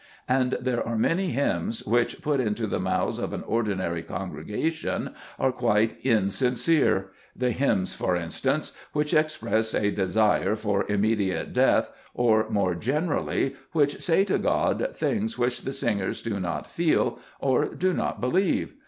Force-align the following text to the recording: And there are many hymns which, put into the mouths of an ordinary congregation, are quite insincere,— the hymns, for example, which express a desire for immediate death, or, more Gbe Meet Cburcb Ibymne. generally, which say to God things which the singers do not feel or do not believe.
And 0.27 0.57
there 0.59 0.81
are 0.83 0.97
many 0.97 1.27
hymns 1.29 1.85
which, 1.85 2.23
put 2.23 2.39
into 2.39 2.65
the 2.65 2.79
mouths 2.79 3.19
of 3.19 3.33
an 3.33 3.43
ordinary 3.43 4.01
congregation, 4.01 5.13
are 5.37 5.51
quite 5.51 5.95
insincere,— 6.03 7.09
the 7.35 7.51
hymns, 7.51 7.93
for 7.93 8.15
example, 8.15 8.69
which 8.93 9.13
express 9.13 9.75
a 9.75 9.91
desire 9.91 10.55
for 10.55 10.91
immediate 10.91 11.53
death, 11.53 11.91
or, 12.15 12.49
more 12.49 12.73
Gbe 12.73 12.73
Meet 12.73 12.79
Cburcb 12.79 12.79
Ibymne. 12.79 12.79
generally, 12.81 13.55
which 13.73 14.01
say 14.01 14.23
to 14.23 14.39
God 14.39 14.87
things 14.95 15.37
which 15.37 15.61
the 15.61 15.71
singers 15.71 16.23
do 16.23 16.39
not 16.39 16.65
feel 16.65 17.19
or 17.39 17.65
do 17.65 17.93
not 17.93 18.19
believe. 18.19 18.73